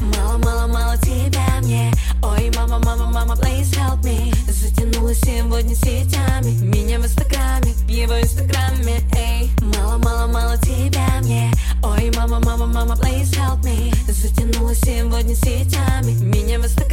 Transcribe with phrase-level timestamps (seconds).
[0.00, 7.04] Мало-мало-мало тебя мне Ой, мама, мама, мама, please help me Затянула сегодня сетями Меня в
[7.04, 11.52] инстаграме, его инстаграме Эй, мало-мало-мало тебя мне
[11.82, 16.83] Ой, мама, мама, мама, please help me Затянула сегодня сетями Меня в инстаграме,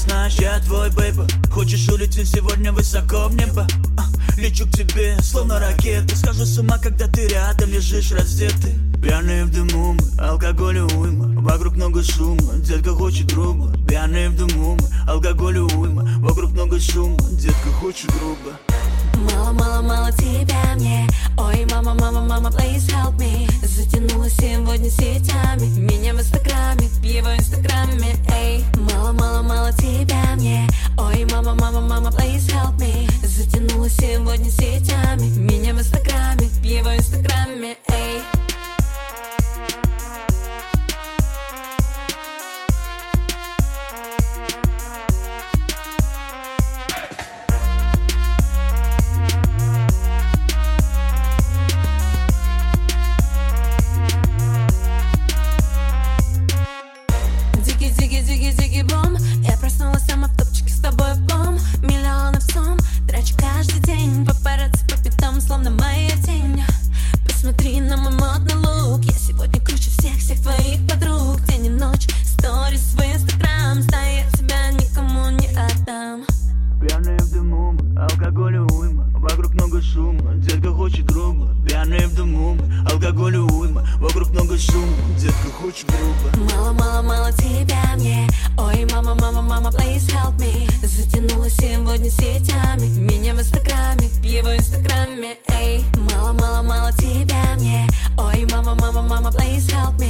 [0.00, 3.66] знаешь, я твой бейба Хочешь улететь сегодня высоко в небо?
[3.98, 9.46] А, Лечу к тебе, словно ракета Скажу с ума, когда ты рядом лежишь раздетый Пьяные
[9.46, 11.40] в дыму мы, алкоголь и уйма.
[11.40, 13.72] Вокруг много шума, детка хочет грубо.
[13.88, 16.06] Пьяные в дыму мы, алкоголь и уйма.
[16.18, 18.58] Вокруг много шума, детка хочет грубо.
[19.32, 21.08] Мало-мало-мало тебя мне.
[21.38, 23.50] Ой, мама, мама, мама, please help me.
[23.66, 25.66] Затянула сегодня сетями.
[25.78, 26.89] Меня в инстаграме
[31.90, 33.08] мама, please help me.
[33.26, 38.22] Затянула сегодня сетями Меня в инстаграме, в его инстаграме Эй,
[57.64, 61.29] Дикий, дикий, дикий, дикий бом Я проснулась сама в топчике с тобой в
[77.10, 79.10] Пьяные в дыму мы, алкоголь и уйма.
[79.14, 81.48] Вокруг много шума, детка хочет грубо.
[81.66, 83.84] Пьяные в дыму мы, алкоголь и уйма.
[83.98, 86.52] Вокруг много шума, детка хочет грубо.
[86.54, 88.28] Мало-мало-мало тебя мне.
[88.56, 90.70] Ой, мама, мама, мама, please help me.
[90.86, 92.86] Затянула сегодня сетями.
[92.96, 95.36] Меня в инстаграме, в его инстаграме.
[95.48, 95.84] Эй,
[96.14, 97.88] мало-мало-мало тебя мне.
[98.18, 100.09] Ой, мама, мама, мама, please help me